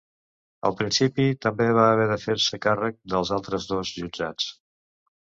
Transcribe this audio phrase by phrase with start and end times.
[0.67, 4.49] Al principi també va haver de fer-se càrrec dels altres dos jutjats.